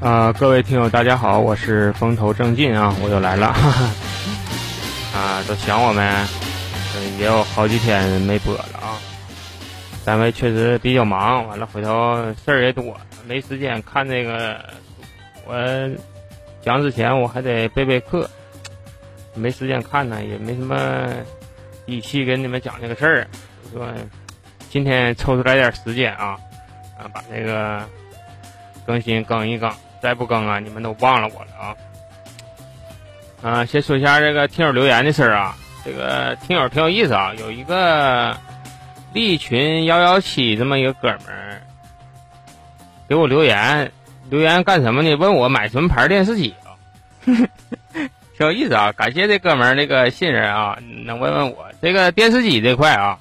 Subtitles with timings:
[0.00, 3.90] 啊，各位听友，大家好，我是风头正劲啊，我又来了，哈哈。
[5.14, 6.26] 啊，都想我们，
[7.18, 8.96] 也有好几天没播了啊。
[10.02, 14.58] 单位确实比较忙，完了回头事儿也多，没时间看这个。
[15.44, 15.54] 我
[16.62, 18.28] 讲之前我还得备备课，
[19.34, 21.08] 没时间看呢，也没什么
[21.84, 23.26] 力气跟你们讲这个事儿。
[23.70, 23.86] 说
[24.70, 26.38] 今天抽出来点时间啊，
[26.98, 27.82] 啊，把这个
[28.86, 29.70] 更新更一更。
[30.00, 31.76] 再不更啊，你们都忘了我了啊！
[33.42, 35.56] 啊，先说一下这个听友留言的事儿啊。
[35.84, 38.36] 这个听友挺有意思啊，有一个
[39.12, 41.60] 利群幺幺七这么一个哥们儿
[43.08, 43.90] 给我留言，
[44.28, 45.14] 留言干什么呢？
[45.16, 46.76] 问我买什么牌儿电视机啊？
[47.24, 48.92] 挺有意思啊！
[48.92, 53.18] 感谢这哥们儿那个信任啊，能问问我这个电视机这块啊。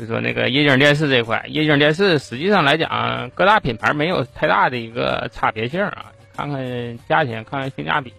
[0.00, 6.06] 就说那个液晶电视这块，液晶电视实际上来讲，各大品牌没有太大的一个差别性啊。
[6.34, 8.10] 看看价钱，看看性价比，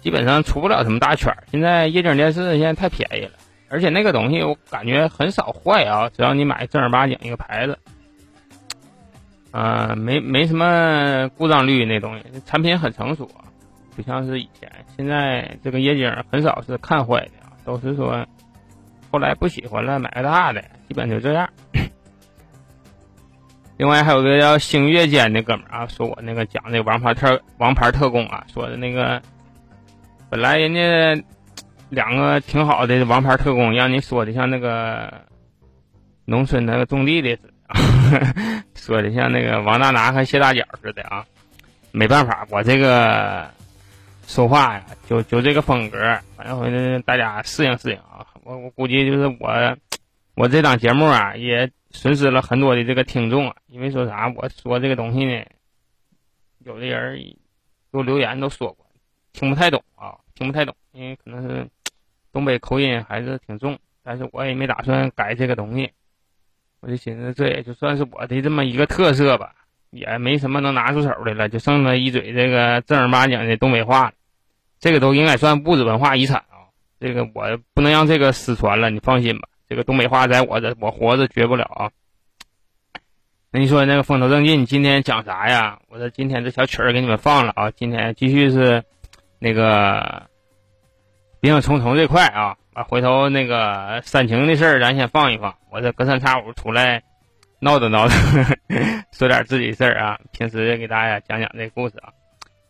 [0.00, 3.30] 基本上出不了什么大圈现在液晶电视现在太便宜了，
[3.68, 7.78] 而且那个东西我感觉很少坏啊，只要你买正儿八经一个牌子，
[9.52, 13.30] 嗯，没没什么故障率那东西，产品很成熟，
[13.94, 14.68] 不像是以前。
[14.96, 17.30] 现在这个液晶很少是看坏的，
[17.64, 18.26] 都是说。
[19.16, 21.48] 后来不喜欢了，买个大的，基本就这样。
[23.78, 29.22] 另外还有个叫星月间的哥们啊，说我那个讲那个王牌特王牌特工啊，说的那个
[30.28, 31.24] 本来人家
[31.88, 35.10] 两个挺好的王牌特工，让你说的像那个
[36.26, 37.42] 农村那个种地的似
[38.12, 41.24] 的， 说的像那个王大拿和谢大脚似的啊。
[41.90, 43.48] 没办法，我这个
[44.26, 45.98] 说话呀，就就这个风格，
[46.36, 48.26] 反正回头大家适应适应啊。
[48.42, 49.76] 我我估计就是我，
[50.34, 53.56] 我这档节目啊，也损失了很多的这个听众啊。
[53.68, 55.44] 因为说啥，我说这个东西呢，
[56.58, 57.16] 有的人
[57.92, 58.86] 给我留言都说过，
[59.32, 61.66] 听不太懂啊，听不太懂，因为可能是
[62.32, 63.78] 东北口音还是挺重。
[64.02, 65.90] 但是我也没打算改这个东西，
[66.80, 69.54] 我就寻思这也就算是我的这么一个特色吧，
[69.90, 74.12] 也没什么能拿出手的了，就剩了一嘴这个正儿八经的东北话了。
[74.78, 76.68] 这个都应该算物质文化遗产啊。
[77.00, 79.48] 这个我不能让这个失传了，你放心吧。
[79.68, 81.90] 这个东北话在我这，我活着绝不了啊。
[83.50, 85.78] 那你说那个风头正劲，你今天讲啥呀？
[85.88, 87.70] 我说今天这小曲儿给你们放了啊。
[87.70, 88.84] 今天继续是
[89.38, 90.24] 那个
[91.40, 92.56] 病影重重这块啊。
[92.74, 95.54] 啊回头那个煽情的事儿，咱先放一放。
[95.70, 97.02] 我这隔三差五出来
[97.60, 98.56] 闹腾闹腾，
[99.12, 100.18] 说点自己事儿啊。
[100.32, 102.10] 平时给大家讲讲这故事啊。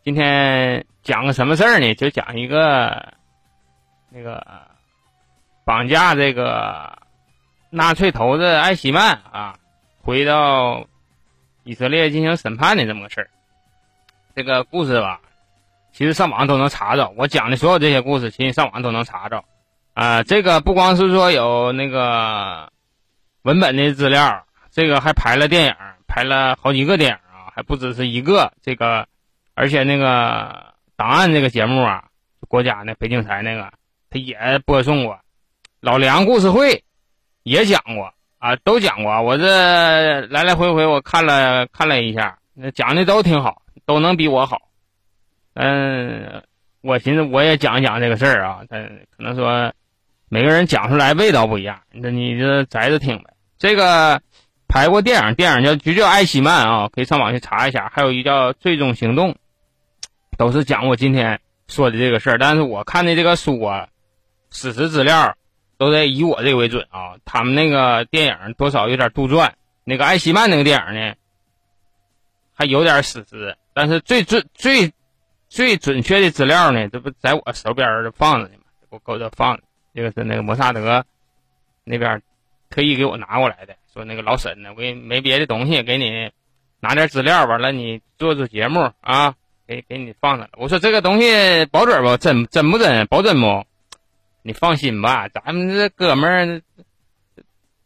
[0.02, 1.94] 今天讲个什么事儿呢？
[1.94, 3.14] 就讲一个。
[4.08, 4.40] 那个
[5.64, 6.96] 绑架这个
[7.68, 9.54] 纳粹头子艾希曼啊，
[10.00, 10.86] 回到
[11.64, 13.28] 以色列进行审判的这么个事儿。
[14.34, 15.20] 这个故事吧，
[15.92, 17.12] 其实上网都能查着。
[17.16, 19.44] 我讲的所有这些故事，其实上网都能查着。
[19.92, 22.72] 啊，这个不光是说有那个
[23.42, 24.46] 文本的资料，
[24.76, 25.74] 这个还拍了电影，
[26.06, 28.52] 拍了好几个电影啊，还不只是一个。
[28.60, 29.08] 这个，
[29.54, 32.04] 而且那个档案这个节目啊，
[32.46, 33.72] 国家那北京台那个。
[34.10, 35.18] 他也播送过，
[35.80, 36.84] 老梁故事会
[37.42, 39.22] 也讲过啊，都讲过。
[39.22, 44.60] 我这来来回回我看了看了一下，那讲的都挺好，都能比我好。
[45.54, 46.42] 嗯，
[46.82, 49.72] 我寻思我也讲一讲这个事儿啊，但可能说
[50.28, 53.32] 每个人讲出来味道不一样，那你就宅着听呗。
[53.58, 54.20] 这个
[54.76, 57.90] 拍过电影，电影叫就叫《艾希曼》啊，可以上网去查一下。
[57.94, 59.30] 还有一叫《最终行动》，
[60.36, 62.36] 都是讲我今天说的这个事儿。
[62.36, 63.88] 但是我看的这个书啊。
[64.50, 65.34] 史实资料
[65.78, 67.16] 都得以我这为准啊！
[67.24, 69.50] 他们那个电影多少有点杜撰，
[69.84, 71.14] 那个艾希曼那个电影呢，
[72.54, 74.92] 还有点史实，但是最最、最
[75.48, 78.64] 最准确的资料呢，这不在我手边儿放着呢吗？
[78.90, 79.62] 我搁这放着，
[79.94, 81.02] 这个是那个摩萨德
[81.82, 82.22] 那边
[82.68, 86.30] 特意给我拿过来的，说那个老沈呢，我给没别的东西，给你
[86.80, 89.34] 拿点资料，完了你做做节目啊，
[89.66, 90.50] 给给你放上了。
[90.58, 92.14] 我说这个东西保准不？
[92.18, 93.06] 真真不真？
[93.06, 93.64] 保真不？
[94.42, 96.62] 你放心吧，咱们这哥们儿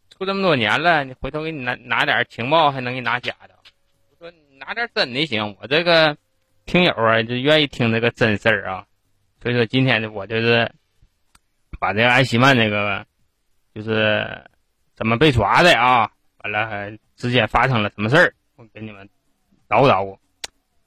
[0.09, 3.55] 处这么多年了，你回头给你拿拿点情报，还能给你拿假的。
[4.09, 6.17] 我说你拿点真的行，我这个
[6.65, 8.85] 听友啊就愿意听这个真事儿啊。
[9.41, 10.69] 所以说今天呢，我就是
[11.79, 13.05] 把这个艾希曼那个
[13.73, 14.43] 就是
[14.95, 16.11] 怎么被抓的啊，
[16.43, 19.07] 完了还之间发生了什么事儿，我给你们
[19.67, 20.17] 叨叨，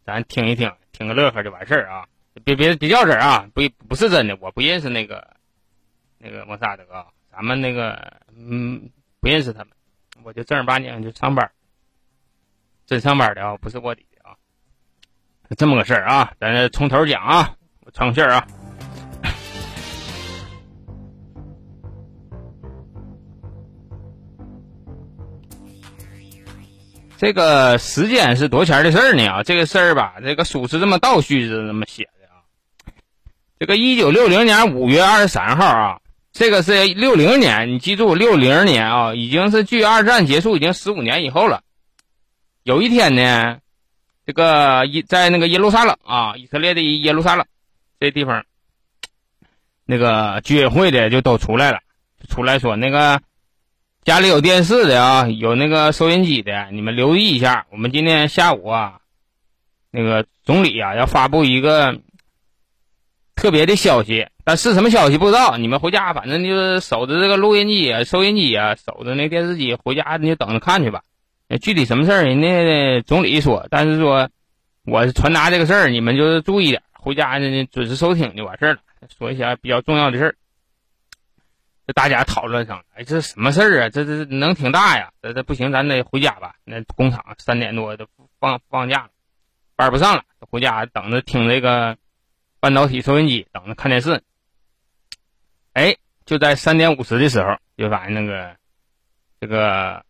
[0.05, 2.07] 咱听一听，听个乐呵就完事儿啊。
[2.45, 5.35] 别别别较真啊，不不是真的，我不认识那个。
[6.17, 8.89] 那个莫萨德啊，咱们那个嗯
[9.21, 9.75] 不认识他们，
[10.23, 11.51] 我就正儿八经就上班，
[12.87, 14.35] 真上班的啊，不是卧底的啊。
[15.59, 18.47] 这么个事儿啊，咱从头讲啊，我喘口气儿啊。
[27.25, 29.43] 这个时间是多钱的事儿呢啊？
[29.43, 32.45] 这个事儿吧，这个书是这么倒叙着这么写的啊。
[33.59, 36.01] 这个一九六零年五月二十三号啊，
[36.35, 41.63] 这个是六零年，你记住六零年啊，已经是距二战结束已经十五年以后了。
[42.63, 43.57] 有一天呢，
[44.27, 47.47] 这个在那个耶路撒冷啊，以色列的耶路撒冷
[47.99, 48.45] 这地方，
[49.87, 51.79] 那个居委会的就都出来了，
[52.29, 53.23] 出来说那个。
[54.05, 57.65] 家里有电视的啊，有那个收音机的，你们留意一下。
[57.71, 58.99] 我们今天下午啊，
[59.91, 61.99] 那个总理啊要发布一个
[63.35, 65.57] 特别的消息，但是什么消息不知道。
[65.57, 71.01] 你们回家反正就是守着这个录音机啊、收音机啊，守着那电视机，回家你就等着看去吧。
[71.63, 74.29] 具体什么事儿，人家总理说，但是说
[74.85, 78.81] 我传达这个事儿，你们就是注意点，回家呢准时收听就完事儿了。
[79.17, 80.35] 说一下比较重要的事儿。
[81.87, 83.91] 这大家讨论上，哎，这什么事儿啊？
[83.91, 85.13] 这这能挺大呀？
[85.21, 86.57] 这这不行，咱得回家吧。
[86.65, 88.09] 那工厂三点多都
[88.41, 89.11] 放放假了，
[89.77, 91.99] 班不上了，回家等着听这个
[92.59, 94.23] 半导体收音机，等着看电视。
[95.75, 98.57] 哎，就在三点五十的时候，就发现那个
[99.41, 100.07] 这个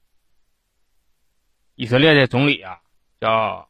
[1.74, 2.78] 以色列的总理啊，
[3.20, 3.68] 叫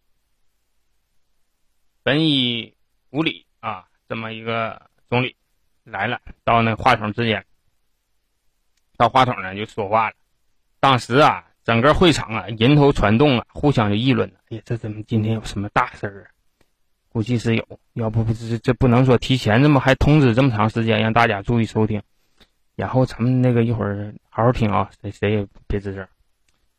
[2.03, 2.75] 本伊
[3.09, 5.37] 古里啊，这么一个总理
[5.85, 7.47] 来了，到那话筒之间。
[8.97, 10.15] 到话筒上就说话了，
[10.79, 14.35] 当时啊，整个会场啊人头攒动啊，互相就议论了。
[14.51, 16.27] 哎呀，这怎么今天有什么大事儿啊？
[17.09, 22.03] 估计是有，要不不这这不能说提前这么还通知这么长时间，让大家注意收听。
[22.77, 26.07] 然后咱们那个一会儿好好听啊，谁谁也别吱声。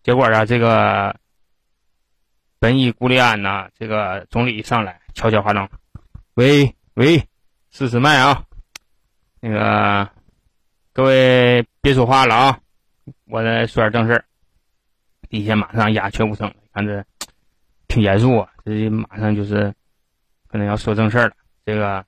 [0.04, 1.16] 结果啊，这个
[2.60, 5.68] 本伊古利安呐，这个总理上来敲敲话筒，
[6.36, 7.28] 喂喂，
[7.72, 8.46] 试试麦啊，
[9.42, 10.10] 那个。
[10.96, 12.60] 各位别说话了啊！
[13.26, 14.24] 我再说点正事儿。
[15.30, 17.04] 底下马上鸦雀无声了，看这
[17.90, 19.74] 挺严肃啊，这马上就是
[20.48, 21.36] 可能要说正事儿了。
[21.66, 22.06] 这个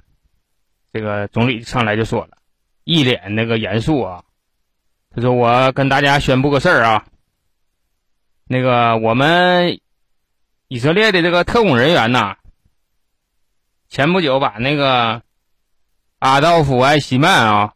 [0.94, 2.38] 这个总理上来就说了，
[2.86, 4.24] 一脸那个严肃啊。
[5.14, 7.06] 他说：“我跟大家宣布个事儿啊，
[8.46, 9.82] 那个我们
[10.70, 12.38] 以色列的这个特工人员呐，
[13.90, 15.22] 前不久把那个
[16.20, 17.74] 阿道夫·艾希曼啊。”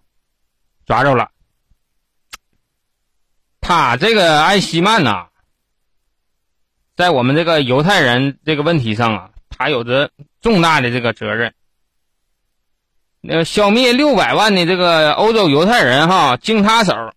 [0.91, 1.31] 抓着了，
[3.61, 5.27] 他这个艾希曼呐，
[6.97, 10.11] 在我们这个犹太人这个问题上啊，他有着
[10.41, 11.53] 重大的这个责任。
[13.21, 17.13] 那消灭六百万的这个欧洲犹太人哈，经他手，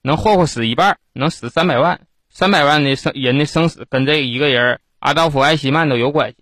[0.00, 2.00] 能霍霍死一半，能死三百万，
[2.30, 6.38] 三百万的生人的生死跟这一个人阿道夫·艾希曼都有关系。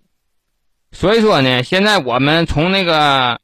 [0.93, 3.41] 所以说呢，现在我们从那个。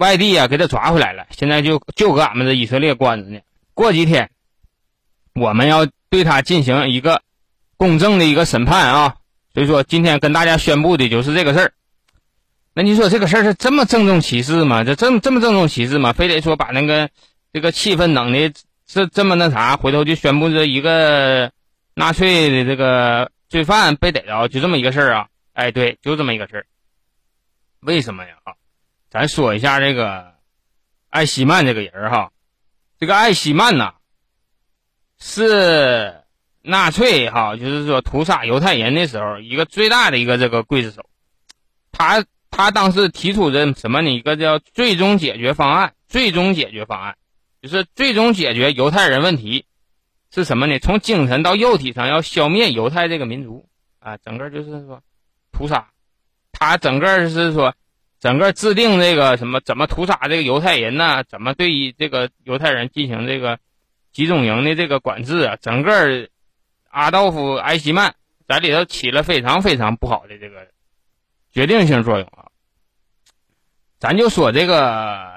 [0.00, 3.40] 外地啊，给他抓回来了，现在就就搁俺们这以色列关着呢。
[3.74, 4.30] 过几天，
[5.34, 7.20] 我们要对他进行一个
[7.76, 9.16] 公正的一个审判啊。
[9.52, 11.72] 所以说，今天跟大家宣布的就是这个事儿。
[12.72, 14.84] 那你说这个事儿是这么郑重其事吗？
[14.84, 16.14] 这这么这么郑重其事吗？
[16.14, 17.10] 非得说把那个
[17.52, 18.54] 这个气氛弄的
[18.86, 21.52] 这这么那啥，回头就宣布这一个
[21.92, 25.26] 纳粹的这个罪犯被逮着，就这么一个事儿啊？
[25.52, 26.66] 哎，对，就这么一个事儿。
[27.80, 28.30] 为什么呀？
[28.44, 28.54] 啊？
[29.10, 30.34] 咱说一下这个
[31.08, 32.30] 艾希曼这个人哈，
[32.96, 33.94] 这个艾希曼呐，
[35.18, 36.22] 是
[36.62, 41.04] 纳粹哈，就是说屠杀犹太人的时候一个最大的一个这个刽子手。
[41.90, 44.10] 他他当时提出的什么呢？
[44.10, 47.16] 一个叫最终解决方案，最终解决方案
[47.60, 49.66] 就是最终解决犹太人问题
[50.32, 50.78] 是什么呢？
[50.78, 55.02] 从精神到肉体上要消灭犹太这个民族啊，整个就是说
[55.50, 55.88] 屠杀。
[56.52, 57.74] 他整个是说。
[58.20, 61.24] 整个制定这个什么怎么屠杀这个犹太人呢？
[61.24, 63.58] 怎么对于这个犹太人进行这个
[64.12, 65.56] 集中营的这个管制啊？
[65.56, 66.28] 整个
[66.90, 68.14] 阿道夫·埃希曼
[68.46, 70.68] 在里头起了非常非常不好的这个
[71.50, 72.52] 决定性作用啊！
[73.98, 75.30] 咱就说这个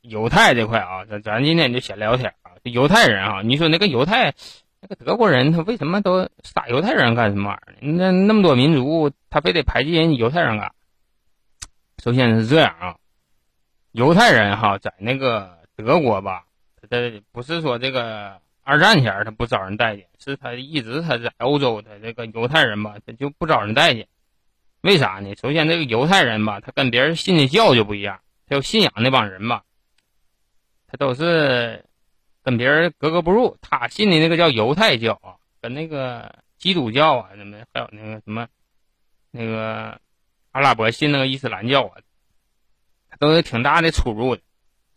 [0.00, 2.52] 犹太这块啊，咱咱今天就先聊天啊。
[2.62, 4.32] 犹太人啊，你说那个犹太
[4.80, 7.92] 那个德国人他为什么都杀犹太人干什么玩意儿？
[7.92, 10.72] 那那么多民族，他非得排挤人犹太人干？
[12.02, 12.96] 首先是这样啊，
[13.92, 16.46] 犹太人哈在那个德国吧，
[16.80, 16.88] 他
[17.30, 24.08] 不是说这个二战前他不招人待见，是他一直他在欧洲的这个犹太人吧，他就不招人待见。
[24.80, 25.34] 为啥呢？
[25.36, 29.64] 首先这个犹太人吧，他跟别人信的教就不一样，他有信仰那帮人吧，
[30.86, 31.84] 他都是
[32.42, 33.58] 跟别人格格不入。
[33.60, 38.48] 他信的那个叫犹太教啊，跟那个基督教啊什么，还有那个什么
[39.30, 40.00] 那个
[40.52, 42.00] 阿拉伯信那个伊斯兰教啊，
[43.18, 44.42] 都有挺大的出入的。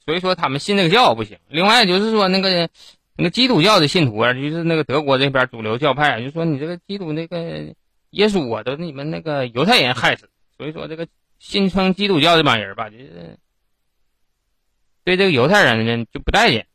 [0.06, 1.38] 所以说他们信那个教不行。
[1.48, 2.70] 另外就是说那个
[3.16, 7.74] 那个基督教的信徒啊，就是那个德国这边主流教派，就说你这个基督那个
[8.10, 10.30] 耶稣啊，都是你们那个犹太人害死。
[10.58, 11.08] 所以说这个
[11.40, 13.38] 信奉基督教这帮人吧，就是
[15.04, 16.68] 对这个犹太人呢就不待见。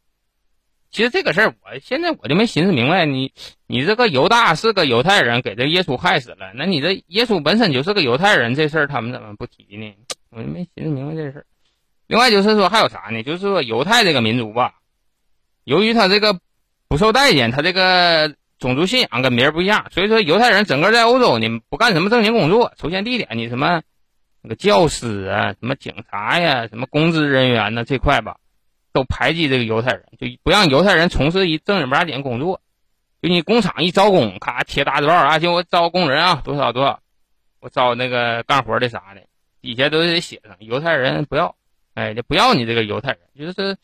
[0.91, 3.33] 其实这个事儿，我现在我就没寻思明白，你
[3.67, 9.95] 你这个犹大是个犹太人，给这耶稣害死了，那你这耶稣本身就是个犹太人，这事儿他们怎么不提呢？
[10.31, 11.47] 我就没寻思明白这事儿。
[12.07, 13.23] 另外就是说还有啥呢？
[13.23, 14.77] 就是说犹太这个民族吧，
[15.65, 16.39] 由于他这个
[16.89, 22.73] 不受待见，他这个种族信仰跟别人不一样，所以说犹太人整个在欧洲呢不干什么正经工作。
[22.81, 23.83] 首先第一点，你什么
[24.41, 28.39] 那个教师啊，什么警察呀，什么公职人员呢这块吧。
[28.99, 32.61] 都排挤这个犹太人，就不让犹太人从事一正儿八经工作。
[33.23, 37.01] 就你工厂一招工，咔贴大字报啊，就我招工人啊，多少多少，
[37.61, 39.23] 我招那个干活的啥的，
[39.61, 41.55] 底下都得写上犹太人不要，
[41.95, 43.77] 哎，就不要你这个犹太人，就是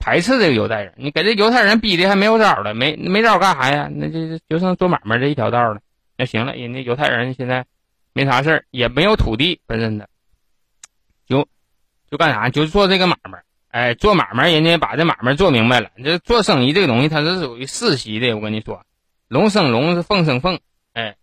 [0.00, 0.92] 排斥这个犹太人。
[0.96, 3.88] 你给这犹太人逼的还没有招了，没没招干啥呀？
[3.92, 5.80] 那就就剩做买卖这一条道了。
[6.16, 7.64] 那行了，人家犹太人现在
[8.12, 10.08] 没啥事儿，也没有土地本身的，
[11.28, 11.46] 就
[12.10, 12.48] 就干啥？
[12.48, 13.40] 就做这个买卖。
[13.68, 15.90] 哎，做买卖，人家把这买卖做明白了。
[16.02, 18.34] 这做生意这个东西，它是属于世袭的。
[18.34, 18.82] 我跟你说，
[19.28, 20.58] 龙生龙，是凤生凤。
[20.94, 21.16] 哎，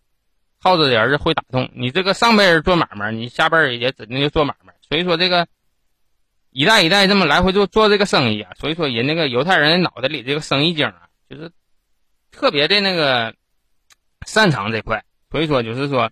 [0.59, 1.71] 耗子的人是会打洞。
[1.73, 4.75] 你这个上辈人做买卖，你下辈儿也指定就做买卖。
[4.87, 5.47] 所以说，这个
[6.51, 8.51] 一代一代这么来回做做这个生意啊。
[8.59, 11.51] 所以说，人那个犹太人脑袋里这个生意精啊，就是
[12.31, 13.33] 特别的那个
[14.27, 15.03] 擅长这块。
[15.31, 16.11] 所以说，就是说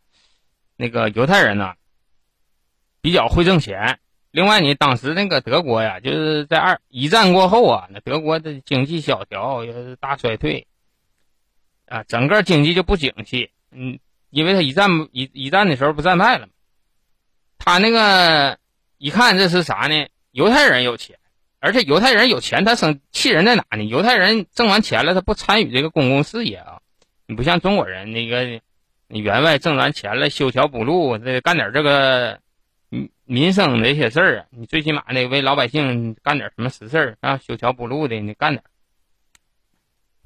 [0.78, 1.74] 那个犹太人呢，
[3.02, 4.00] 比较会挣钱。
[4.34, 10.66] 另外，你当时那个德国呀，就是在二一战过后啊，那德国的经济萧条，也是大衰退，
[11.86, 13.52] 啊，整个经济就不景气。
[13.72, 14.00] 嗯，
[14.32, 16.54] 因为他一战一一战的时候不战败了嘛，
[17.60, 18.58] 他那个
[18.98, 20.08] 一看这是啥呢？
[20.32, 21.20] 犹太人有钱，
[21.60, 23.84] 而且犹太人有钱，他生气人在哪呢？
[23.84, 26.80] 犹太人挣完钱了，他不参与这个公共事业啊，
[27.28, 28.60] 你不像中国人那个，
[29.10, 32.42] 员外挣完钱了，修桥补路，这干点这个。
[33.25, 38.63] 民生的一些事儿啊，你最起码得为老百姓干点什么实事儿啊，修桥补路的你干点。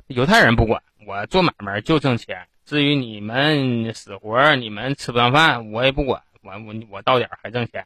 [0.08, 2.48] 犹太人不管，我做买卖就挣钱。
[2.66, 6.22] 至于你们死活，你们吃不上饭，我也不管。
[6.42, 7.86] 我我我到点还挣钱。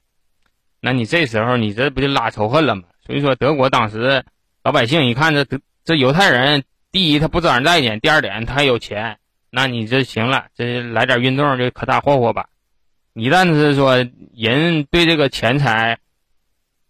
[0.79, 2.83] 那你这时候你这不就拉仇恨了吗？
[3.05, 4.23] 所以说德国当时
[4.63, 9.17] 老百姓一看这德这犹太人，第一他不招人待见，第二点他还有钱，
[9.49, 12.47] 那你这行了，这来点运动就可大霍霍吧。
[13.13, 13.97] 一旦是说
[14.33, 15.99] 人对这个钱财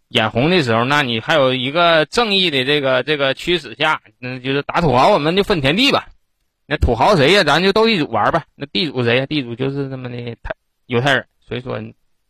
[0.10, 6.10] 眼红的时候，那你还有一个正义的这个这个驱使下，那就是打土豪，我们就分田地吧。
[6.68, 7.44] 那土豪谁呀？
[7.44, 8.46] 咱就斗地主玩吧。
[8.54, 9.26] 那地主谁呀？
[9.26, 10.54] 地主就是这么的太
[10.86, 11.26] 犹太人。
[11.40, 11.82] 所以说，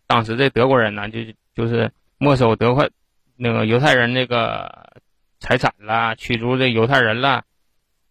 [0.07, 1.19] 当时这德国人呢，就
[1.53, 2.89] 就是没收德快
[3.36, 5.01] 那个犹太人那个
[5.41, 7.43] 财产了，驱逐这犹太人了，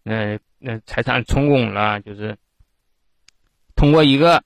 [0.02, 2.36] 那那财产充公了，就是
[3.74, 4.42] 通过一个。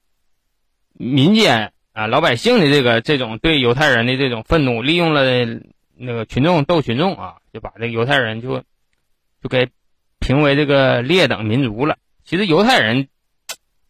[0.95, 5.23] 民间啊，老百姓的这个这种对犹太人的这种愤怒，利用了
[5.97, 8.65] 那个群众斗群众啊，就把这个犹太人就
[9.43, 9.69] 就给
[10.21, 11.99] 评为这个劣等民族了。
[12.25, 13.09] 其实犹太人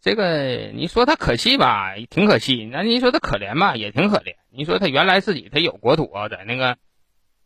[0.01, 4.35] 这个你说他可气吧，挺可气；那你说他可怜吧，也挺可怜。
[4.51, 6.77] 你说他原来自己他有国土啊，在那个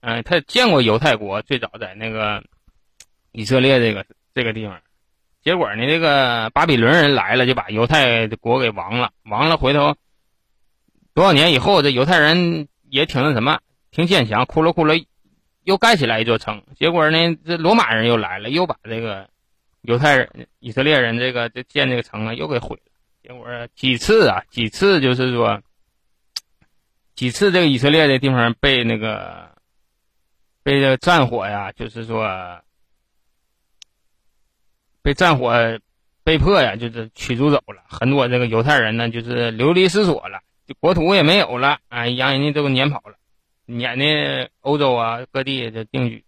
[0.02, 2.44] 嗯，他见过犹太国，最早在那个
[3.32, 4.80] 以色列这个这个地方。
[5.42, 9.14] 结果呢，这个巴比伦人来了，就把犹太国给亡了。
[9.24, 9.96] 亡了，回头
[11.14, 14.96] 多少年以后，这犹太人也挺那什么，挺坚强，哭了哭了，
[15.64, 16.62] 又盖起来一座城。
[16.76, 19.30] 结果呢，这罗马人又来了，又把这个
[19.82, 22.92] 犹太人、以色列人这个这建这个城啊，又给毁了。
[23.24, 25.62] 结果几次啊，几次就是说，
[27.16, 29.52] 几次这个以色列的地方被那个
[30.64, 32.62] 被这个战火呀，就是说。
[35.02, 35.80] 被战火
[36.26, 43.16] 被迫呀，就是驱逐走了很多这个犹太人呢，就是流离失所了，就国土也没有了，哎，让人家都撵跑了，
[43.66, 46.26] 撵的欧洲啊各地的定居。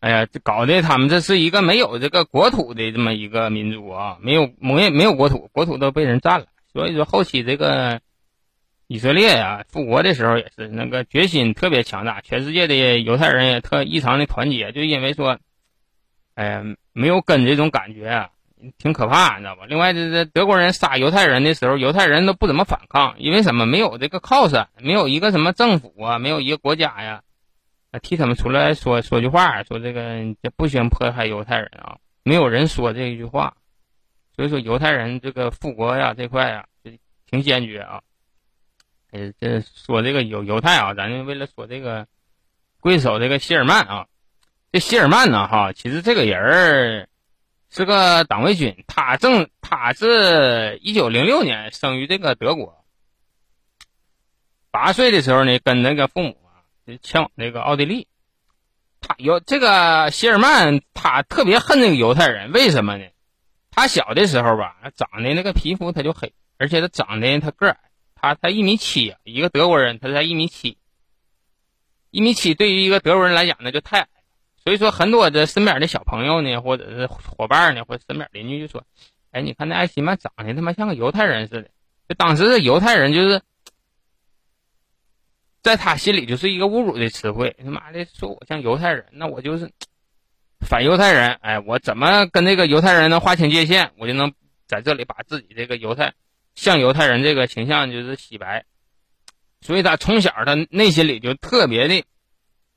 [0.00, 6.46] 哎呀，这搞得他们这是一个没有这个国土的这么一个民族啊，没有没没有国土，国土都被人占了。
[6.72, 8.00] 所以说后期这个
[8.88, 15.38] 以色列呀复国的时候也是那个决心特别强大，全世界的犹太人也特异常的团结，就因为说。
[16.34, 18.30] 哎呀，没有根这种感觉啊，
[18.78, 19.64] 挺可怕，你知道吧？
[19.66, 23.64] 另外，这这德国人杀犹太人的时候，犹太人都不怎么反抗，因为什么？
[23.66, 27.22] 没有这个靠山，没有一个什么政府啊，没有一个国家呀，
[27.90, 33.56] 啊，替他们出来说说句话，说这个这不行迫害犹太人啊，没有人说这一句话，
[34.36, 36.90] 所以说犹太人这个复国呀这块呀，就
[37.30, 38.00] 挺坚决啊。
[39.12, 42.06] 哎，这说这个犹犹太啊，咱就为了说这个
[42.80, 44.06] 贵手这个希尔曼啊，
[44.72, 47.08] 这希尔曼呢哈，其实这个人儿
[47.70, 52.84] 是个党卫军，他正他是一九零六年生于这个德国，
[54.70, 58.06] 八岁的时候呢，跟那个父母啊就前往那个奥地利。
[59.00, 63.04] 他有这个希尔曼，他特别恨那个犹太人，为什么呢？
[63.72, 67.78] 他小的时候吧，长得那个皮肤他就黑，而且他长得他个矮。
[68.14, 70.76] 他才一米七，一个德国人，他才一米七，
[72.10, 74.08] 一米七对于一个德国人来讲那就太矮。
[74.62, 78.84] 所以说，很多的身边的小朋友呢，或者是伙伴呢，或者身边邻居就说
[79.32, 81.70] ：“哎，你看那艾希曼长得他妈像个犹太人似的。”
[82.08, 83.40] 就当时的犹太人就是
[85.62, 87.56] 在他心里就是一个侮辱的词汇。
[87.64, 89.70] 他妈的说我像犹太人，那我就是
[90.60, 91.32] 反犹太人。
[91.40, 93.90] 哎，我怎么跟那个犹太人能划清界限？
[93.96, 94.32] 我就能
[94.66, 96.12] 在这里把自己这个犹太。
[96.56, 98.64] 像犹太人这个形象就是洗白，
[99.62, 102.04] 所以他从小他内心里就特别的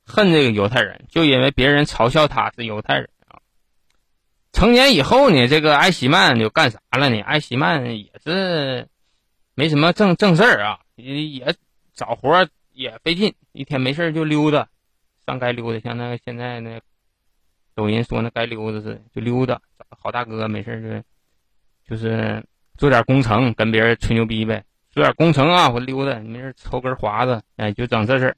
[0.06, 3.40] 恨这个犹太人，就因为别人嘲笑他是犹太人啊。
[4.52, 7.22] 成年以后呢，这个艾希曼就干啥了呢？
[7.22, 8.88] 艾希曼也是
[9.56, 11.56] 没什么正正事儿啊，也
[11.94, 14.68] 找活也费劲，一天没事就溜达，
[15.26, 16.80] 上街溜达，像那个现在那
[17.76, 21.04] 抖音说那该溜达似的，就溜达，找好大哥没事
[21.88, 22.44] 就就是。
[22.76, 24.66] 做点工程，跟别人吹牛逼呗。
[24.90, 28.36] 做点工程啊，我溜达，没事抽根华子，哎，就整这事儿。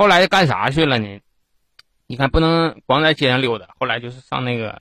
[0.00, 1.20] 后来干啥去了呢？
[2.06, 3.68] 你看，不能光在街上溜达。
[3.78, 4.80] 后来就是上那个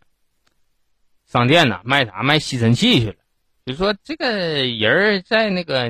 [1.26, 2.24] 商店呢，卖啥？
[2.24, 3.16] 卖吸尘器去了。
[3.66, 5.90] 就说这个人在那个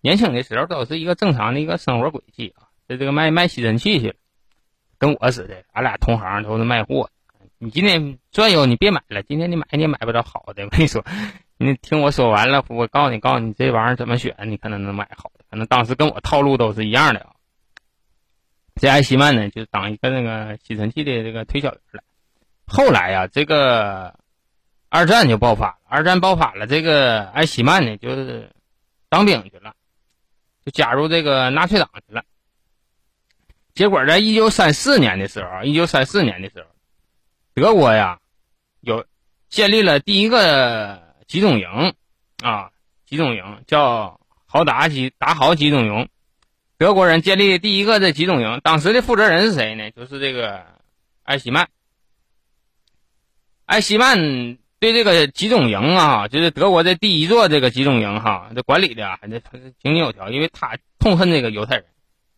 [0.00, 2.66] 年轻的时候都是一个正常的一个生活轨迹啊。
[2.88, 4.16] 在这个卖卖吸尘器去了，
[4.98, 7.10] 跟我似的，俺俩同行都是卖货。
[7.58, 9.22] 你今天转悠，你别买了。
[9.22, 10.64] 今天你买你也买不着好的。
[10.64, 11.04] 我跟你说。
[11.58, 15.44] 你听我说完了，我告诉你，告诉你这玩意儿怎么选，你可能能买好的。
[15.48, 17.30] 可能当时跟我套路都是一样的啊。
[18.80, 22.02] 这艾希曼呢，就当一个那个吸尘器的这个推销员了。
[22.66, 24.18] 后来呀，这个
[24.88, 25.78] 二战就爆发了。
[25.84, 28.50] 二战爆发了，这个艾希曼呢，就是
[29.08, 29.74] 当兵去了，
[30.64, 32.24] 就加入这个纳粹党去了。
[33.74, 36.66] 结果在一九三四年的时候，一九三四年的时候，
[37.54, 38.20] 德国呀，
[38.80, 39.06] 有
[39.48, 41.02] 建立了第一个。
[41.26, 41.94] 集中营，
[42.42, 42.70] 啊，
[43.06, 46.08] 集中营叫豪达集达豪集中营，
[46.76, 49.90] 德国人建立第一个的集中营，当时的负责人是谁呢？
[49.90, 50.64] 就是这个
[51.22, 51.68] 艾希曼。
[53.66, 59.40] 艾希曼对这个集中营啊，就是德国的第一座这个集中营哈，这管理的还是
[59.82, 61.86] 井井有条，因为他痛恨这个犹太人，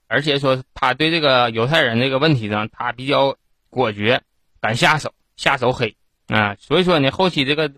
[0.06, 3.36] 而且说他对这个犹太人这个问题上，他比较
[3.70, 4.22] 果决，
[4.60, 5.96] 敢下手，下手黑
[6.28, 7.72] 啊，所以说呢，后期这个。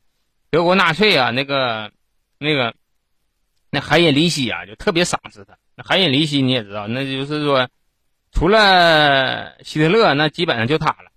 [0.50, 1.92] 德国纳粹啊，那个、
[2.38, 2.74] 那个、
[3.68, 5.58] 那海因里希啊，就特别赏识他。
[5.78, 7.68] 那海因里希你也知道，那就是说，
[8.32, 11.12] 除了希特勒，那基本上就他了。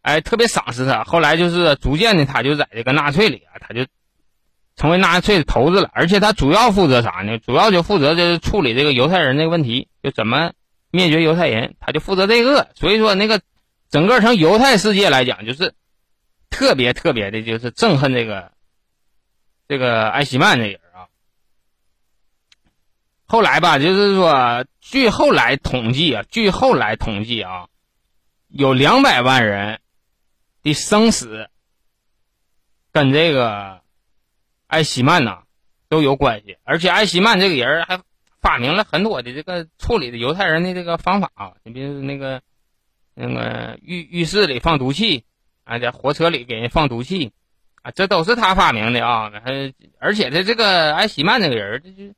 [0.00, 1.04] 哎，特别赏识他。
[1.04, 3.84] 后来就是逐渐的，他就在这个纳粹里啊，他就
[4.74, 5.90] 成为纳粹的头子了。
[5.92, 7.36] 而且他主要负责啥呢？
[7.36, 10.52] 主要就负责就是处理这个犹太人这个问题，就怎么
[10.90, 12.70] 灭绝犹太人，他就负责这个。
[12.74, 13.42] 所以说，那个
[13.90, 15.74] 整个从犹太世界来讲，就是
[16.48, 18.50] 特别特别的，就是憎恨这个。
[19.68, 20.79] 这个艾希曼这个，
[23.30, 27.68] 后来吧，就是说，据后来统计啊，据后来统计啊，
[28.48, 29.78] 有两百万人
[30.64, 31.48] 的生死
[32.90, 33.82] 跟这个
[34.66, 35.44] 艾希曼呐
[35.88, 38.02] 都有关系，而且艾希曼这个人还
[38.40, 42.42] 发明了很多的这个处理的犹太人的这个方法啊，你比如那个
[43.14, 45.24] 那个浴浴室里放毒气
[45.62, 47.32] 啊，在火车里给人放毒气。
[47.82, 49.30] 啊，这都是他发明的啊！
[49.42, 52.12] 还而且他这个艾希曼这个人，这就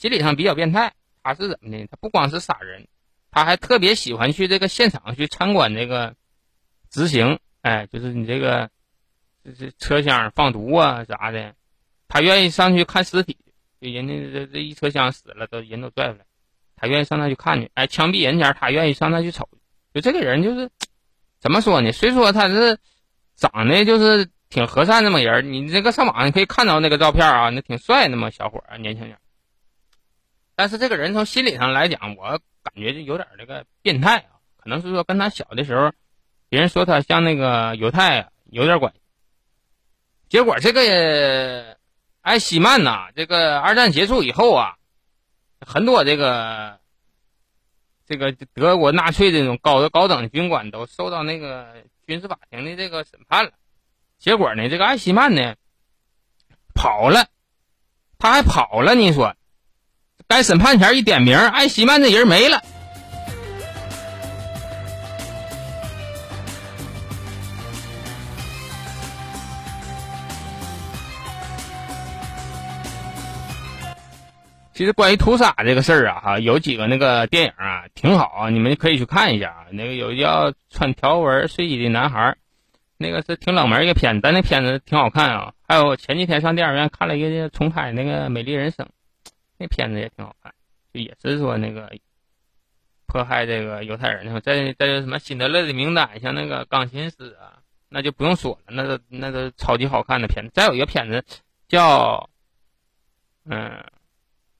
[0.00, 0.94] 心理上比较变态。
[1.22, 1.86] 他是怎么的？
[1.88, 2.88] 他不光是杀人，
[3.30, 6.14] 他还特别喜欢去这个现场去参观这个
[6.88, 7.38] 执行。
[7.60, 8.70] 哎，就是你这个
[9.44, 11.54] 这这车厢放毒啊啥的，
[12.08, 13.36] 他愿意上去看尸体。
[13.78, 16.24] 就人家这这一车厢死了，都人都拽出来，
[16.76, 17.70] 他愿意上那去看去。
[17.74, 19.46] 哎，枪毙人前，他愿意上那去瞅。
[19.92, 20.70] 就这个人就是
[21.40, 21.92] 怎么说呢？
[21.92, 22.78] 虽说他是
[23.36, 24.30] 长得就是。
[24.50, 29.16] 挺和善那么人你这个上网上可以看到那个照片啊，那挺帅那么小伙儿，年轻人。
[30.60, 35.90] 但是这个人从心理上来讲，我感觉就有点这个变态啊，可能是说跟他小的时候，
[36.50, 39.00] 别人说他像那个犹太有点关系。
[40.28, 41.78] 结果这个
[42.20, 44.76] 艾希曼呐，这个二战结束以后啊，
[45.66, 46.78] 很多这个
[48.06, 51.74] 这个德国纳粹这种高的高等军官都受到那个
[52.06, 53.52] 军事法庭的这个审判了。
[54.18, 55.54] 结果呢，这个艾希曼呢，
[56.74, 57.28] 跑了，
[58.18, 59.34] 他还跑了，你说，
[60.28, 62.60] 该审判前一点名，艾希曼这人没了。
[74.72, 79.66] 其实关于屠杀这个事儿啊，哈，有几个那个电影啊，挺好啊，你们可以去看一下啊。
[79.72, 82.18] 那个有叫《穿条纹睡衣的男孩》，
[82.96, 85.52] 那个是挺冷门一个片子，但那片子挺好看啊。
[85.68, 88.86] 还有前几天上电影院看了一个重拍那个《美丽人生》，
[89.60, 90.52] 那片子也挺好看，
[90.92, 91.92] 就也是说那个
[93.06, 94.40] 迫害这个犹太人的。
[94.40, 100.50] 再再就什么《辛德勒的名单》，像那个钢琴师啊，那就不用说了，那都那都超级好看的片子。
[100.54, 101.24] 再有一个片子
[101.68, 102.28] 叫，
[103.44, 103.84] 嗯。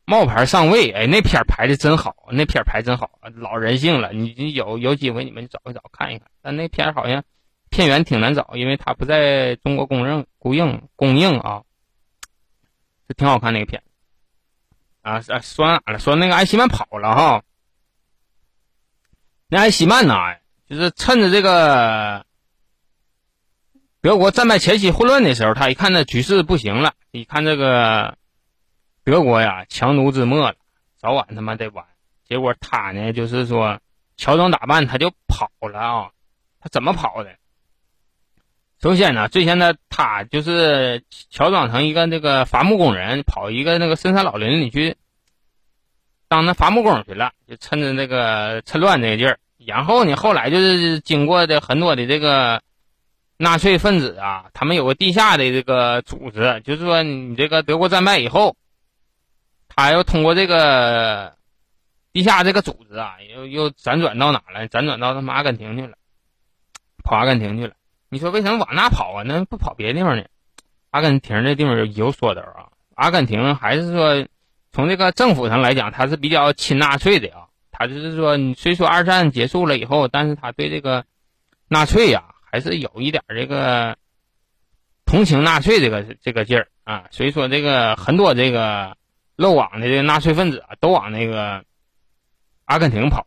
[0.07, 4.13] 冒牌上位，哎，那片拍的真好，那片拍真好，老人性了。
[4.13, 6.29] 你你有有机会你们找一找看一看。
[6.43, 7.23] 但那片好像
[7.69, 11.63] 片源挺难找，因为它不在中国公认供应供应啊。
[13.07, 13.81] 是挺好看那个片
[15.03, 15.99] 啊啊，说哪了？
[15.99, 17.43] 说那个艾希曼跑了哈。
[19.49, 20.15] 那艾希曼呢，
[20.69, 22.25] 就是趁着这个
[24.01, 28.17] 德国战败前夕混乱的时候，他一看那局势不行了，一看这个。
[29.03, 30.57] 德国呀，强弩之末了，
[30.99, 31.87] 早晚他妈得完。
[32.29, 33.81] 结果他呢，就是说
[34.19, 36.11] 乔装打扮，他就跑了啊。
[36.61, 37.35] 他怎么跑的？
[38.83, 44.97] 首先呢，最先呢，他就是乔装成一个那个伐木工人，跑一个那个深山老林里去
[46.29, 49.39] 当那伐木工去了，就趁着那个趁乱这个劲儿。
[49.59, 52.63] 然后呢，后来就是经过的很多的这个
[53.37, 58.57] 纳粹分子啊，他们有个地下的这个组织，就是说你这个德国战败以后。
[59.73, 61.37] 他要通过这个
[62.13, 64.69] 地下这个组织啊，又又辗转到哪了？
[64.69, 65.97] 辗转到他妈阿根廷去了，
[67.05, 67.75] 跑阿根廷去了。
[68.11, 69.23] 你说为什么往那跑啊？
[69.25, 70.25] 那不跑别的地方呢？
[70.91, 72.69] 阿根廷这地方有说道啊。
[72.95, 74.27] 阿根廷还是说
[74.73, 77.47] 从这个政府上来讲，他是比较亲纳粹的啊。
[77.71, 81.07] 他就是说，虽说二战结束了以后，但是他对这个
[81.69, 83.97] 纳粹呀，还是有一点这个
[85.07, 87.05] 同情纳粹这个这个劲儿啊。
[87.11, 88.97] 所以说，这个很多这个。
[89.37, 91.65] 漏网的这个纳粹分子啊，都往那个
[92.67, 93.27] 阿根廷跑。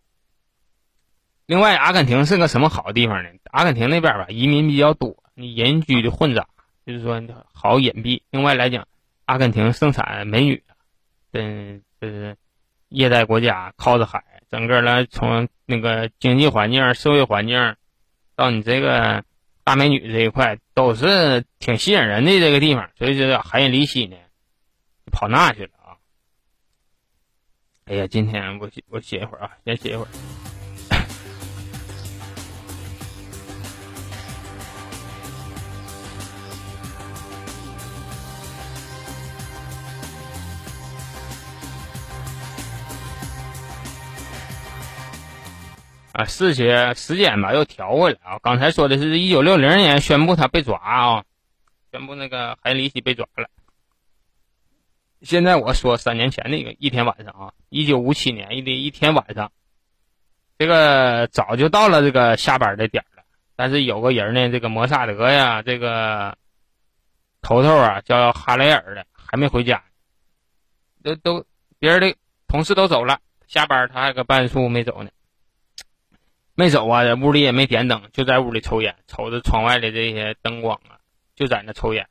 [1.47, 3.29] 另外，阿根廷是个什么好地方呢？
[3.53, 6.47] 阿根廷那边吧，移民比较多，你人居的混杂，
[6.87, 7.21] 就是说
[7.53, 8.23] 好隐蔽。
[8.31, 8.87] 另外来讲，
[9.25, 10.63] 阿根廷盛产美女，
[11.33, 12.35] 嗯，就是
[12.89, 17.75] 热带国家，靠着海，整个呢从那个经济环境、社会环境
[18.35, 19.23] 到你这个
[19.63, 22.89] 大美女这一块，都是挺吸引人的这个地方。
[22.97, 24.17] 所以说，海因里希呢，
[25.11, 26.01] 跑那去了啊。
[27.85, 30.07] 哎呀，今天我我歇一会儿啊，先歇一会儿。
[46.13, 48.37] 啊，事情时间吧又调回来啊。
[48.43, 51.23] 刚才说的是一九六零年宣布他被抓啊，
[51.91, 53.49] 宣布那个海里希被抓了。
[55.23, 59.51] 现在我说三年前那个一天晚上啊，一九五七年的一天晚上，
[60.59, 63.23] 这个早就到了这个下班的点了，
[63.55, 66.37] 但是有个人呢，这个摩萨德呀，这个
[67.41, 69.83] 头头啊叫哈雷尔的还没回家，
[71.01, 71.43] 都都
[71.79, 72.15] 别人的
[72.47, 75.09] 同事都走了，下班他还搁办事处没走呢，
[76.55, 80.99] 没走啊，在屋里也没点灯，就在屋里抽烟，瞅着窗外的这些灯光啊，
[81.35, 82.07] 就在那抽烟。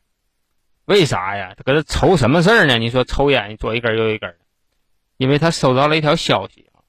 [0.84, 1.54] 为啥呀？
[1.64, 2.76] 搁这愁什么事儿呢？
[2.78, 4.36] 你说抽烟，左一根右一根
[5.16, 6.82] 因为他收到了一条消息啊，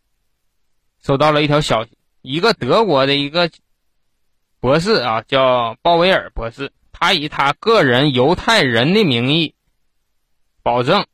[1.04, 3.52] 收到了一条消息，一个德国的一个
[4.60, 9.54] 博士啊，叫鲍威尔博士，他以他个人犹太人的名义，
[10.64, 11.06] 保证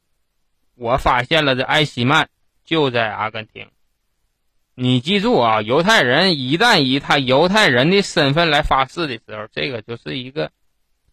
[0.76, 2.30] 我发现了这艾希曼
[2.64, 3.70] 就在阿根廷。
[4.82, 10.52] 你记住啊，犹太人一旦以他犹太人的身份来发誓的时候，这个就是一个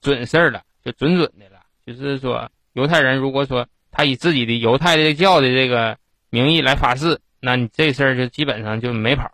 [0.01, 1.63] 准事儿了，就准准的了。
[1.85, 5.99] 就是说，犹太人如果说他以自己的犹太的教的这个
[6.31, 9.33] 名义来发誓，那你这事儿就基本上就没跑。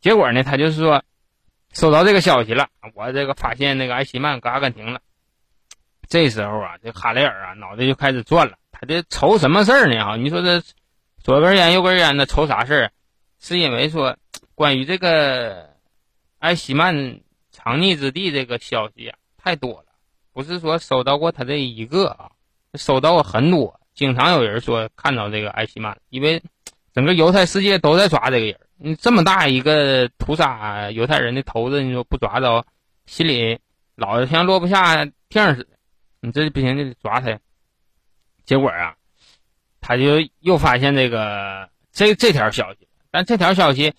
[0.00, 1.04] 结果呢，他就是说
[1.70, 5.02] 收到这个消息了，我这个发现那个艾希曼搁阿根廷了。
[6.08, 10.02] 这时候啊，这哈雷尔啊脑袋就开始转了，他这愁什么事儿呢？
[10.02, 10.62] 啊，你说这
[11.22, 12.92] 左根烟右根烟的愁啥事儿？
[13.40, 14.16] 是因为说
[14.54, 15.70] 关于这个
[16.38, 19.86] 艾希曼藏匿之地这个消息啊太多了。
[20.32, 22.30] 不是说收到过他这一个啊，
[22.74, 26.40] 收到过很多，经常有人说看到这个艾希曼，因为
[26.94, 28.60] 整个犹太世界都在抓这个人。
[28.76, 32.64] 你这么大一个屠杀犹太人的头子，你说不抓着，
[33.06, 33.58] 心里
[33.96, 35.70] 老像落不下听似的。
[36.20, 37.38] 你这不行就得抓他。
[38.44, 38.94] 结果啊，
[39.80, 43.94] 他就又发现这个这这条消息，但这条消息，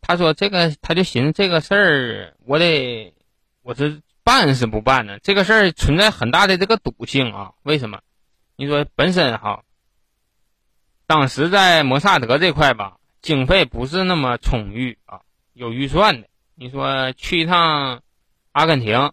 [0.00, 3.14] 他说这个他就寻思这个事儿，我得
[3.62, 5.18] 我这办是不办呢？
[5.22, 7.52] 这个事儿存在很大的这个赌性啊。
[7.62, 8.00] 为什么？
[8.56, 9.62] 你说本身哈，
[11.06, 15.20] 当时在摩萨德这块吧，经费不是那么充裕啊，
[15.52, 16.28] 有预算的。
[16.54, 18.02] 你说去一趟
[18.52, 19.12] 阿根廷，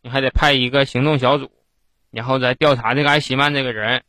[0.00, 1.50] 你还得派一个行动小组，
[2.10, 4.02] 然后再调查这个艾希曼这个人。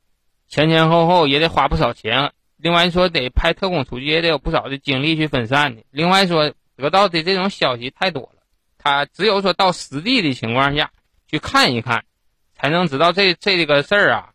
[0.47, 5.83] 前前后后也得花不少钱，另外说得派特工出去也得有不少的精力去分散的。
[5.91, 8.43] 另外说得到的这种消息太多了，
[8.77, 10.91] 他只有说到实地的情况下
[11.27, 12.03] 去看一看，
[12.53, 14.33] 才能知道这这个事儿啊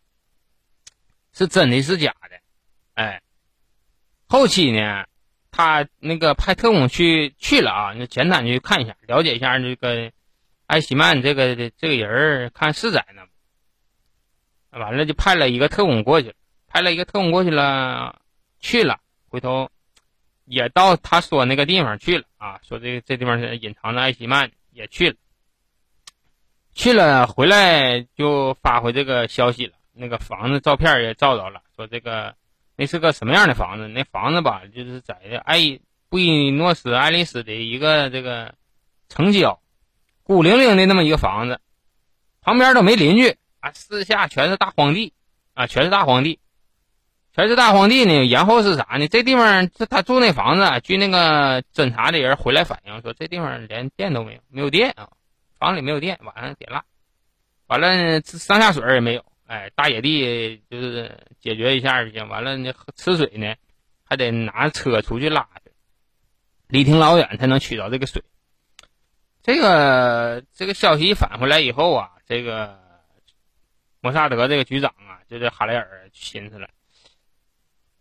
[1.33, 2.39] 是真的是假的。
[2.95, 3.21] 哎，
[4.27, 5.05] 后期呢，
[5.51, 10.11] 他那个派特工去去了啊，就简单去看一下，了解一下这个
[10.65, 13.27] 艾希曼这个这个人儿看是在那。
[14.79, 16.35] 完了就派了一个特工过去了，
[16.75, 18.19] 派了一个特工过去了，
[18.59, 19.69] 去了，回头
[20.43, 25.15] 也到他说那个地方去了啊，说这个这地方是隐藏的艾希曼也去了，
[26.73, 32.35] 去了回来就发回这个消息了，那个房子照片也照着了，说这个
[32.75, 33.87] 那是个什么样的房子？
[33.87, 38.53] 那房子吧，就是在爱布宜诺斯艾利斯的一个这个
[39.07, 39.61] 城郊，
[40.23, 41.61] 孤零零的那么一个房子，
[42.41, 43.71] 旁边都没邻居啊。
[43.71, 45.13] 四下全是大荒地，
[45.53, 46.37] 啊，全是大荒地，
[47.35, 48.27] 全是大荒地呢。
[48.29, 49.07] 然后是啥呢？
[49.07, 55.09] 这地方这他住那房子，据那个侦查的人回来反映说，这地方连电都没有，没有电啊，
[55.59, 56.83] 房里没有电，晚上点蜡，
[57.67, 62.27] 完了上下水也没有，哎，大野地就是解决一下就行。
[62.29, 63.53] 完了那吃水呢，
[64.05, 65.71] 还得拿车出去拉去，
[66.67, 68.23] 离挺老远才能取到这个水。
[69.43, 72.83] 这个这个消息返回来以后啊，这个。
[74.01, 76.69] 摩萨德这个局长啊，就是哈雷尔寻思了，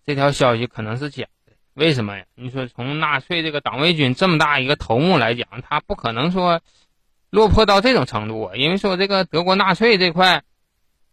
[0.06, 1.52] 这条消息可能是假的。
[1.74, 2.24] 为什么呀？
[2.34, 6.60] 你说从纳粹这个党卫军这么大一个头目来讲，他不可能说
[7.30, 8.56] 落魄到这种程度啊。
[8.56, 10.42] 因为说这个德国纳粹这块，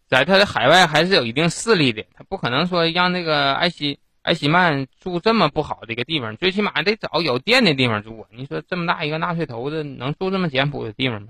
[0.08, 8.28] 在他的海外还是有一定势力的，他不可能说让那个艾希艾希曼住这么不好的一个地方，最起码得找有电的地方住啊。
[8.32, 11.30] 你说这么大一个纳粹头子，能住这么简朴的地方吗？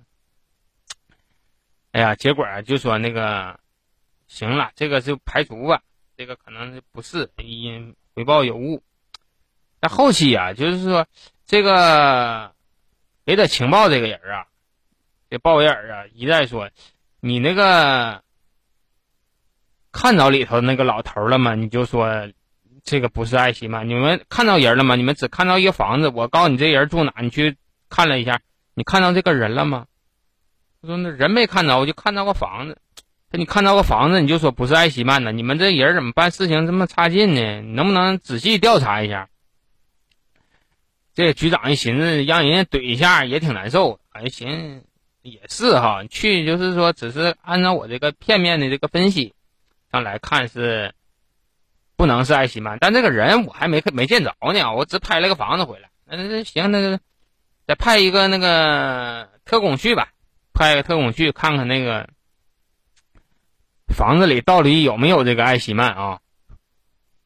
[1.93, 3.59] 哎呀，结果，就说那个
[4.27, 5.81] 行了，这个就排除吧，
[6.21, 8.83] 这个可能不是因回报有误。
[9.81, 11.07] 那后期啊，就是说
[11.47, 12.53] 这个
[13.25, 14.45] 给他情报这个人啊，
[15.31, 16.69] 这鲍威尔啊一再说，
[17.21, 18.21] 你那个
[19.91, 21.55] 看着里头那个老头了吗？
[21.55, 22.31] 你就说
[22.83, 23.89] 这个不是艾希曼。
[23.89, 24.95] 你们看到人了吗？
[24.95, 26.09] 你们只看到一个房子。
[26.09, 27.15] 我告诉你，这人住哪？
[27.21, 27.57] 你去
[27.89, 28.41] 看了一下，
[28.75, 29.87] 你看到这个人了吗？
[30.83, 32.77] 他说：“那人没看着，我就看到个房子。
[33.31, 35.31] 那你看到个房子，你就说不是艾希曼呢？
[35.31, 37.61] 你们这人怎么办事情这么差劲呢？
[37.61, 39.29] 能不能仔细调查一下？”
[41.15, 43.99] 这局长一寻思，让人家怼一下也挺难受。
[44.11, 44.83] 哎，行，
[45.21, 49.33] 也是哈，去就是说，只是按照我这个片面的这个分析
[49.91, 50.93] 上来看是
[51.95, 55.89] 不能是艾希曼，但这个人我还没没见着呢，我只拍了个房子回来。
[56.05, 56.97] 那那行，那
[57.65, 60.09] 再派一个那个特工去吧。
[60.53, 62.09] 派个特工去看看那个
[63.91, 66.19] 房子里到底有没有这个艾希曼啊？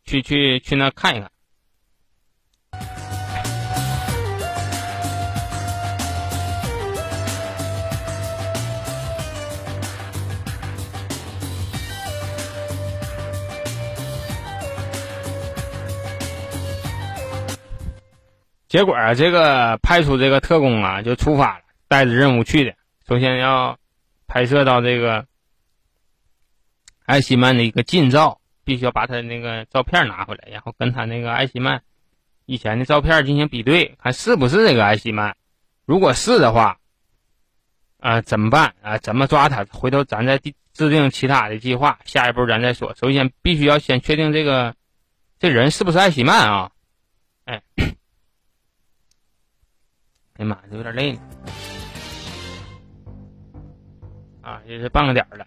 [0.03, 1.31] 去去去那看一看。
[18.67, 22.73] 结果啊，这个派出这个特工啊，就出发了，带着任务去的。
[23.07, 23.77] 首先要
[24.27, 25.25] 拍摄到这个
[27.05, 31.83] 艾希曼的一个近照，必须要把他那个照片拿回来，然后跟他那个艾希曼
[32.45, 35.37] 以前的照片进行比对，看是不是这个艾希曼。
[35.85, 36.79] 如果是的话，
[37.99, 38.97] 啊，怎么办啊？
[38.97, 39.65] 怎么抓他？
[39.65, 41.99] 回头咱再制定其他的计划。
[42.05, 42.93] 下一步咱再说。
[42.95, 44.75] 首先必须要先确定这个
[45.37, 46.71] 这人是不是艾希曼啊？
[47.45, 47.85] 哎，哎
[50.37, 51.19] 呀妈，这有点累呢。
[54.41, 55.45] 啊，也是半个点了，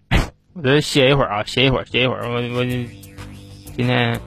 [0.59, 2.29] 我这歇一会儿啊，歇一会儿，歇一会儿。
[2.29, 4.19] 我我今天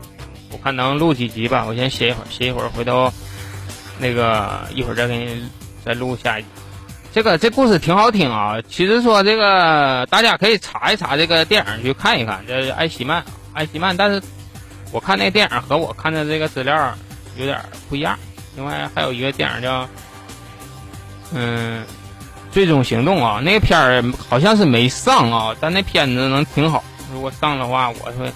[0.49, 3.11] 我看能录几集吧，我先歇一会儿，歇一会儿，回头
[3.99, 5.43] 那个一会儿再给你
[5.83, 6.47] 再录下一集。
[7.11, 13.97] 这个这故事挺好听啊，其实说这个大家可以查一查这个电影去看一看，这艾希曼，艾希曼。
[13.97, 14.21] 但是
[14.93, 16.95] 我看那电影和我看的这个资料
[17.35, 18.17] 有点不一样。
[18.55, 19.85] 另外还有一个电影叫
[21.33, 21.83] 嗯。
[22.51, 26.83] 最终行动啊，那个片儿好像是没上啊，但那片子能挺好。
[27.13, 28.31] 如果上的话，我会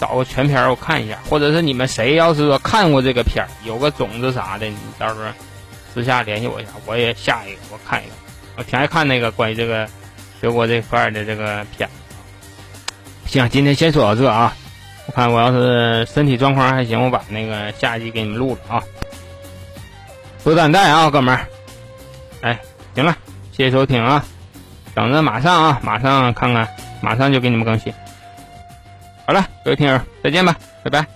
[0.00, 5.26] 找个全片儿我看一下，或者是你们谁要是说看过这个片儿，有个种子啥的，你到时候
[5.92, 8.12] 私下联系我一下，我也下一个我看一个。
[8.56, 9.88] 我挺爱看那个关于这个
[10.40, 11.88] 德国这块的这个片。
[13.26, 14.54] 行，今天先说到这啊。
[15.06, 18.82] 我看我要是身体状况还行，我把那个下一集给你们录了啊。
[20.42, 21.46] 多担待啊，哥们儿。
[22.96, 23.14] 行了，
[23.52, 24.24] 谢谢收听啊。
[24.94, 26.66] 等着马上啊，马上看看，
[27.02, 27.92] 马上就给你们更新。
[29.26, 31.15] 好了，各位听友，再见吧，拜拜。